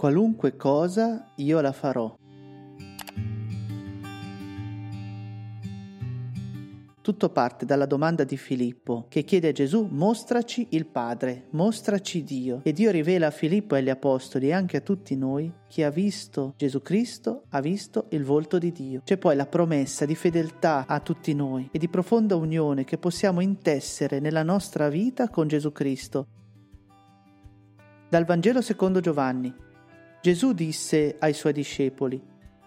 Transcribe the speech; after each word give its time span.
Qualunque 0.00 0.56
cosa 0.56 1.26
io 1.36 1.60
la 1.60 1.72
farò. 1.72 2.16
Tutto 7.02 7.28
parte 7.28 7.66
dalla 7.66 7.84
domanda 7.84 8.24
di 8.24 8.38
Filippo 8.38 9.04
che 9.10 9.24
chiede 9.24 9.48
a 9.48 9.52
Gesù 9.52 9.88
mostraci 9.90 10.68
il 10.70 10.86
Padre, 10.86 11.48
mostraci 11.50 12.24
Dio. 12.24 12.60
E 12.62 12.72
Dio 12.72 12.90
rivela 12.90 13.26
a 13.26 13.30
Filippo 13.30 13.74
e 13.74 13.80
agli 13.80 13.90
Apostoli 13.90 14.48
e 14.48 14.52
anche 14.54 14.78
a 14.78 14.80
tutti 14.80 15.14
noi 15.16 15.52
chi 15.68 15.82
ha 15.82 15.90
visto 15.90 16.54
Gesù 16.56 16.80
Cristo 16.80 17.42
ha 17.50 17.60
visto 17.60 18.06
il 18.12 18.24
volto 18.24 18.56
di 18.56 18.72
Dio. 18.72 19.02
C'è 19.04 19.18
poi 19.18 19.36
la 19.36 19.44
promessa 19.44 20.06
di 20.06 20.14
fedeltà 20.14 20.86
a 20.86 21.00
tutti 21.00 21.34
noi 21.34 21.68
e 21.70 21.78
di 21.78 21.90
profonda 21.90 22.36
unione 22.36 22.84
che 22.84 22.96
possiamo 22.96 23.42
intessere 23.42 24.18
nella 24.18 24.44
nostra 24.44 24.88
vita 24.88 25.28
con 25.28 25.46
Gesù 25.46 25.72
Cristo. 25.72 26.26
Dal 28.08 28.24
Vangelo 28.24 28.62
secondo 28.62 29.00
Giovanni. 29.00 29.68
Gesù 30.20 30.52
disse 30.52 31.16
ai 31.18 31.32
suoi 31.32 31.52
discepoli, 31.54 32.22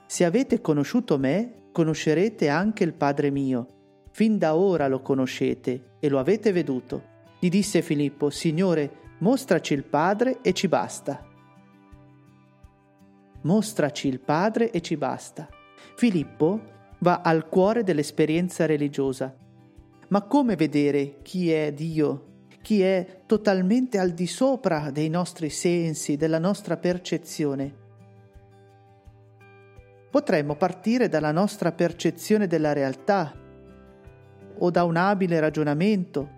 Se 0.08 0.26
avete 0.26 0.59
conosciuto 0.59 1.20
me, 1.20 1.68
conoscerete 1.72 2.50
anche 2.50 2.84
il 2.84 2.94
Padre 2.94 3.30
mio. 3.30 3.68
Fin 4.12 4.38
da 4.38 4.56
ora 4.56 4.88
lo 4.88 5.02
conoscete 5.02 5.98
e 6.00 6.10
lo 6.10 6.20
avete 6.20 6.52
veduto. 6.52 7.12
Gli 7.40 7.50
disse 7.50 7.82
Filippo, 7.82 8.30
Signore, 8.30 9.16
mostraci 9.20 9.73
il 9.73 9.84
Padre 9.84 10.40
e 10.42 10.54
ci 10.54 10.68
basta. 10.68 11.23
Mostraci 13.42 14.08
il 14.08 14.20
Padre 14.20 14.72
e 14.72 14.82
ci 14.82 14.98
basta. 14.98 15.48
Filippo 15.95 16.62
va 17.00 17.22
al 17.22 17.50
cuore 17.50 17.84
dell'esperienza 17.84 18.66
religiosa. 18.66 19.36
Ma 20.10 20.22
come 20.23 20.56
vedere 20.56 21.17
chi 21.22 21.52
è 21.52 21.72
Dio? 21.72 22.33
Chi 22.64 22.81
è 22.81 23.23
totalmente 23.25 23.97
al 23.97 24.11
di 24.11 24.25
sopra 24.25 24.89
dei 24.89 25.09
nostri 25.09 25.50
sensi, 25.50 26.16
della 26.16 26.39
nostra 26.39 26.78
percezione? 26.78 27.75
Potremmo 30.09 30.55
partire 30.55 31.09
dalla 31.09 31.33
nostra 31.33 31.73
percezione 31.73 32.48
della 32.48 32.71
realtà 32.71 33.38
o 34.60 34.71
da 34.71 34.86
un 34.86 34.95
abile 34.95 35.42
ragionamento, 35.42 36.30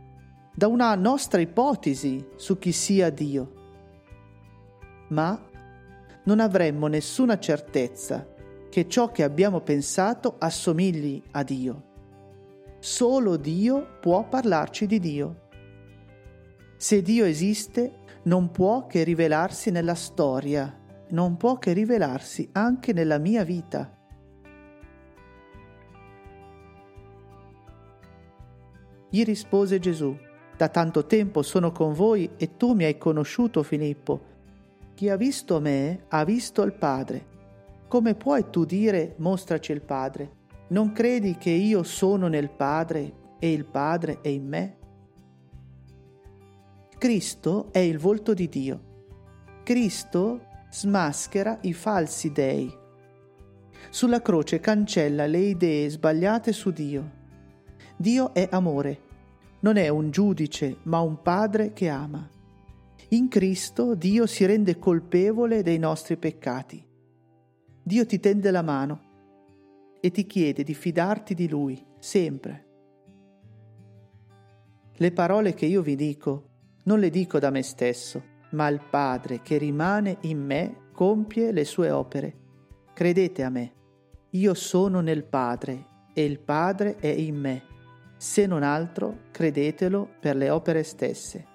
da 0.55 0.65
una 0.65 0.95
nostra 0.95 1.41
ipotesi 1.41 2.25
su 2.37 2.57
chi 2.57 2.71
sia 2.71 3.11
Dio. 3.11 3.51
Ma 5.09 5.39
non 6.23 6.39
avremmo 6.39 6.87
nessuna 6.87 7.37
certezza 7.37 8.27
che 8.71 8.87
ciò 8.87 9.11
che 9.11 9.21
abbiamo 9.21 9.61
pensato 9.61 10.37
assomigli 10.39 11.21
a 11.33 11.43
Dio. 11.43 11.83
Solo 12.79 13.37
Dio 13.37 13.99
può 14.01 14.27
parlarci 14.27 14.87
di 14.87 14.99
Dio. 14.99 15.43
Se 16.77 17.01
Dio 17.01 17.25
esiste, 17.25 17.99
non 18.23 18.51
può 18.51 18.85
che 18.85 19.03
rivelarsi 19.03 19.71
nella 19.71 19.95
storia, 19.95 20.77
non 21.09 21.37
può 21.37 21.57
che 21.57 21.73
rivelarsi 21.73 22.49
anche 22.51 22.91
nella 22.91 23.17
mia 23.17 23.43
vita. 23.43 23.95
Gli 29.09 29.23
rispose 29.23 29.79
Gesù, 29.79 30.17
Da 30.57 30.69
tanto 30.69 31.05
tempo 31.05 31.41
sono 31.41 31.73
con 31.73 31.93
voi 31.93 32.31
e 32.37 32.55
tu 32.55 32.73
mi 32.73 32.85
hai 32.85 32.97
conosciuto, 32.97 33.61
Filippo. 33.61 34.21
Chi 34.93 35.09
ha 35.09 35.17
visto 35.17 35.59
me 35.59 36.05
ha 36.07 36.23
visto 36.23 36.61
il 36.63 36.71
Padre. 36.71 37.25
Come 37.89 38.15
puoi 38.15 38.49
tu 38.49 38.63
dire 38.63 39.15
mostraci 39.17 39.73
il 39.73 39.81
Padre? 39.81 40.31
Non 40.69 40.93
credi 40.93 41.35
che 41.35 41.49
io 41.49 41.83
sono 41.83 42.27
nel 42.27 42.49
Padre 42.49 43.35
e 43.37 43.51
il 43.51 43.65
Padre 43.65 44.21
è 44.21 44.29
in 44.29 44.47
me? 44.47 44.77
Cristo 46.97 47.73
è 47.73 47.79
il 47.79 47.99
volto 47.99 48.33
di 48.33 48.47
Dio. 48.47 48.93
Cristo 49.63 50.45
smaschera 50.71 51.59
i 51.63 51.73
falsi 51.73 52.31
dei. 52.31 52.73
Sulla 53.89 54.21
croce 54.21 54.61
cancella 54.61 55.25
le 55.25 55.39
idee 55.39 55.89
sbagliate 55.89 56.53
su 56.53 56.71
Dio. 56.71 57.11
Dio 57.97 58.33
è 58.33 58.47
amore. 58.49 59.01
Non 59.59 59.75
è 59.75 59.89
un 59.89 60.09
giudice, 60.09 60.77
ma 60.83 61.01
un 61.01 61.21
padre 61.21 61.73
che 61.73 61.89
ama. 61.89 62.29
In 63.09 63.27
Cristo 63.27 63.93
Dio 63.93 64.25
si 64.25 64.45
rende 64.45 64.79
colpevole 64.79 65.63
dei 65.63 65.77
nostri 65.77 66.15
peccati. 66.15 66.83
Dio 67.83 68.05
ti 68.05 68.19
tende 68.21 68.51
la 68.51 68.61
mano 68.61 69.01
e 69.99 70.11
ti 70.11 70.25
chiede 70.25 70.63
di 70.63 70.73
fidarti 70.73 71.33
di 71.33 71.49
Lui, 71.49 71.85
sempre. 71.99 72.65
Le 74.93 75.11
parole 75.11 75.53
che 75.53 75.65
io 75.65 75.81
vi 75.81 75.95
dico 75.97 76.53
non 76.85 76.99
le 76.99 77.09
dico 77.09 77.37
da 77.37 77.51
me 77.51 77.61
stesso, 77.61 78.23
ma 78.51 78.67
il 78.67 78.81
Padre 78.89 79.41
che 79.41 79.57
rimane 79.57 80.17
in 80.21 80.43
me 80.43 80.89
compie 80.91 81.51
le 81.51 81.65
sue 81.65 81.91
opere. 81.91 82.35
Credete 82.93 83.43
a 83.43 83.49
me, 83.49 83.73
io 84.31 84.53
sono 84.53 85.01
nel 85.01 85.23
Padre 85.23 85.85
e 86.13 86.23
il 86.23 86.39
Padre 86.39 86.95
è 86.97 87.07
in 87.07 87.35
me 87.35 87.73
se 88.17 88.45
non 88.45 88.63
altro 88.63 89.23
credetelo 89.31 90.15
per 90.19 90.35
le 90.35 90.49
opere 90.49 90.83
stesse. 90.83 91.45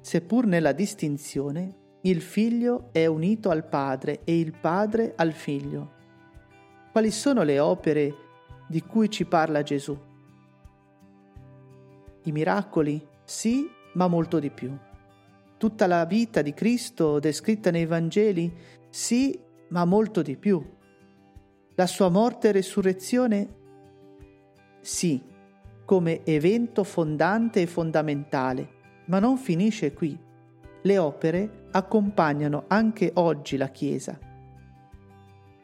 Seppur 0.00 0.46
nella 0.46 0.72
distinzione, 0.72 1.84
il 2.02 2.20
figlio 2.20 2.90
è 2.92 3.06
unito 3.06 3.50
al 3.50 3.66
padre 3.66 4.20
e 4.24 4.38
il 4.38 4.52
padre 4.52 5.14
al 5.16 5.32
figlio. 5.32 5.94
Quali 6.92 7.10
sono 7.10 7.42
le 7.42 7.58
opere 7.58 8.14
di 8.68 8.82
cui 8.82 9.10
ci 9.10 9.24
parla 9.24 9.62
Gesù? 9.62 9.98
I 12.22 12.32
miracoli? 12.32 13.14
Sì, 13.26 13.68
ma 13.94 14.06
molto 14.06 14.38
di 14.38 14.50
più. 14.50 14.72
Tutta 15.58 15.88
la 15.88 16.04
vita 16.04 16.42
di 16.42 16.54
Cristo 16.54 17.18
descritta 17.18 17.72
nei 17.72 17.84
Vangeli? 17.84 18.54
Sì, 18.88 19.36
ma 19.70 19.84
molto 19.84 20.22
di 20.22 20.36
più. 20.36 20.64
La 21.74 21.86
sua 21.88 22.08
morte 22.08 22.48
e 22.48 22.52
resurrezione? 22.52 23.48
Sì, 24.80 25.20
come 25.84 26.24
evento 26.24 26.84
fondante 26.84 27.62
e 27.62 27.66
fondamentale, 27.66 28.68
ma 29.06 29.18
non 29.18 29.36
finisce 29.38 29.92
qui. 29.92 30.16
Le 30.82 30.98
opere 30.98 31.66
accompagnano 31.72 32.66
anche 32.68 33.10
oggi 33.14 33.56
la 33.56 33.68
Chiesa. 33.68 34.16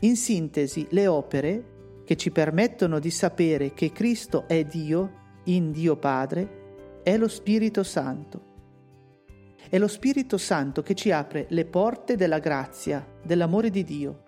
In 0.00 0.17
sintesi, 0.17 0.88
le 0.91 1.06
opere 1.06 2.03
che 2.05 2.17
ci 2.17 2.32
permettono 2.32 2.99
di 2.99 3.11
sapere 3.12 3.73
che 3.73 3.93
Cristo 3.93 4.49
è 4.49 4.65
Dio, 4.65 5.20
in 5.44 5.70
Dio 5.70 5.97
Padre, 5.97 6.62
è 7.02 7.16
lo 7.16 7.26
Spirito 7.26 7.82
Santo. 7.82 8.50
È 9.69 9.76
lo 9.76 9.88
Spirito 9.88 10.38
Santo 10.38 10.82
che 10.82 10.94
ci 10.94 11.10
apre 11.10 11.46
le 11.49 11.64
porte 11.64 12.14
della 12.14 12.38
grazia, 12.38 13.04
dell'amore 13.22 13.70
di 13.70 13.82
Dio. 13.82 14.22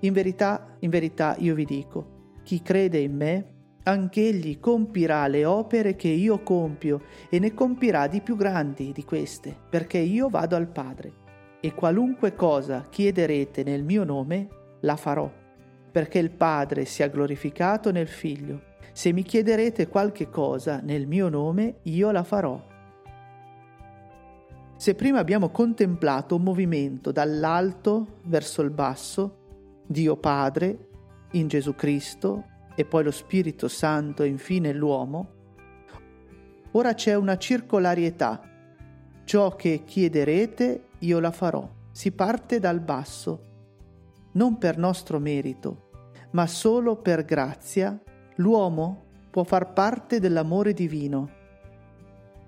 In 0.00 0.12
verità, 0.12 0.76
in 0.80 0.90
verità 0.90 1.36
io 1.38 1.54
vi 1.54 1.64
dico, 1.64 2.38
chi 2.42 2.60
crede 2.60 2.98
in 2.98 3.14
me, 3.14 3.54
anch'egli 3.84 4.58
compirà 4.58 5.28
le 5.28 5.44
opere 5.44 5.94
che 5.94 6.08
io 6.08 6.42
compio 6.42 7.02
e 7.28 7.38
ne 7.38 7.54
compirà 7.54 8.08
di 8.08 8.20
più 8.20 8.34
grandi 8.34 8.92
di 8.92 9.04
queste, 9.04 9.56
perché 9.68 9.98
io 9.98 10.28
vado 10.28 10.56
al 10.56 10.68
Padre. 10.68 11.12
E 11.60 11.72
qualunque 11.74 12.34
cosa 12.34 12.86
chiederete 12.90 13.62
nel 13.62 13.84
mio 13.84 14.02
nome, 14.02 14.48
la 14.80 14.96
farò, 14.96 15.30
perché 15.90 16.18
il 16.18 16.30
Padre 16.30 16.84
sia 16.84 17.08
glorificato 17.08 17.90
nel 17.90 18.08
Figlio. 18.08 18.68
Se 18.92 19.12
mi 19.12 19.22
chiederete 19.22 19.88
qualche 19.88 20.28
cosa 20.28 20.80
nel 20.82 21.06
mio 21.06 21.28
nome, 21.28 21.76
io 21.82 22.10
la 22.10 22.22
farò. 22.22 22.68
Se 24.76 24.94
prima 24.94 25.18
abbiamo 25.18 25.50
contemplato 25.50 26.36
un 26.36 26.42
movimento 26.42 27.12
dall'alto 27.12 28.18
verso 28.24 28.62
il 28.62 28.70
basso, 28.70 29.36
Dio 29.86 30.16
Padre, 30.16 30.88
in 31.32 31.48
Gesù 31.48 31.74
Cristo 31.74 32.44
e 32.74 32.84
poi 32.84 33.04
lo 33.04 33.10
Spirito 33.10 33.68
Santo 33.68 34.22
e 34.22 34.28
infine 34.28 34.72
l'uomo, 34.72 35.32
ora 36.72 36.94
c'è 36.94 37.14
una 37.14 37.36
circolarietà. 37.36 38.40
Ciò 39.24 39.54
che 39.54 39.82
chiederete 39.84 40.84
io 41.00 41.20
la 41.20 41.30
farò. 41.30 41.68
Si 41.92 42.12
parte 42.12 42.58
dal 42.58 42.80
basso, 42.80 43.49
non 44.32 44.58
per 44.58 44.78
nostro 44.78 45.18
merito, 45.18 45.90
ma 46.32 46.46
solo 46.46 46.96
per 46.96 47.24
grazia, 47.24 48.00
l'uomo 48.36 49.04
può 49.30 49.44
far 49.44 49.72
parte 49.72 50.20
dell'amore 50.20 50.72
divino, 50.72 51.30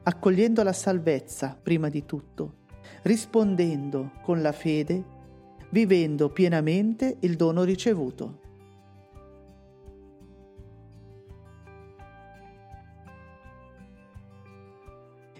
accogliendo 0.02 0.62
la 0.62 0.72
salvezza 0.72 1.58
prima 1.60 1.88
di 1.88 2.04
tutto, 2.04 2.54
rispondendo 3.02 4.12
con 4.22 4.42
la 4.42 4.52
fede, 4.52 5.20
vivendo 5.70 6.28
pienamente 6.28 7.16
il 7.20 7.36
dono 7.36 7.62
ricevuto. 7.62 8.40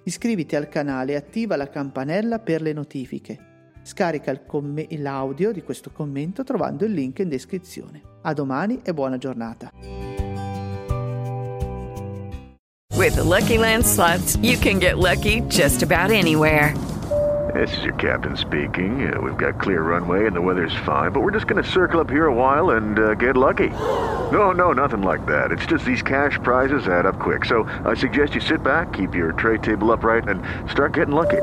Iscriviti 0.04 0.56
al 0.56 0.68
canale 0.68 1.12
e 1.12 1.16
attiva 1.16 1.54
la 1.54 1.68
campanella 1.68 2.40
per 2.40 2.60
le 2.60 2.72
notifiche. 2.72 3.51
Scarica 3.92 4.34
comm- 4.46 4.86
l'audio 4.96 5.52
di 5.52 5.62
questo 5.62 5.90
commento 5.92 6.44
trovando 6.44 6.86
il 6.86 6.92
link 6.92 7.18
in 7.18 7.28
descrizione. 7.28 8.00
A 8.22 8.32
domani 8.32 8.80
e 8.82 8.94
buona 8.94 9.18
giornata. 9.18 9.70
With 12.96 13.16
the 13.16 13.22
Lucky 13.22 13.58
Land 13.58 13.84
slots, 13.84 14.36
you 14.40 14.56
can 14.56 14.78
get 14.78 14.96
lucky 14.96 15.42
just 15.48 15.82
about 15.82 16.10
anywhere. 16.10 16.74
This 17.52 17.76
is 17.76 17.84
your 17.84 17.94
captain 17.96 18.34
speaking. 18.34 19.12
Uh, 19.12 19.20
we've 19.20 19.36
got 19.36 19.60
clear 19.60 19.82
runway 19.82 20.26
and 20.26 20.34
the 20.34 20.40
weather's 20.40 20.74
fine, 20.86 21.12
but 21.12 21.20
we're 21.20 21.32
just 21.32 21.46
going 21.46 21.62
to 21.62 21.68
circle 21.68 22.00
up 22.00 22.08
here 22.08 22.26
a 22.26 22.32
while 22.32 22.70
and 22.70 22.98
uh, 22.98 23.14
get 23.14 23.36
lucky. 23.36 23.68
No, 23.68 24.52
no, 24.52 24.72
nothing 24.72 25.02
like 25.02 25.26
that. 25.26 25.52
It's 25.52 25.66
just 25.66 25.84
these 25.84 26.02
cash 26.02 26.38
prizes 26.42 26.86
add 26.88 27.04
up 27.04 27.18
quick. 27.18 27.44
So 27.44 27.64
I 27.84 27.94
suggest 27.94 28.34
you 28.34 28.40
sit 28.40 28.62
back, 28.62 28.94
keep 28.94 29.14
your 29.14 29.32
tray 29.32 29.58
table 29.58 29.92
upright, 29.92 30.28
and 30.28 30.42
start 30.70 30.94
getting 30.94 31.14
lucky. 31.14 31.42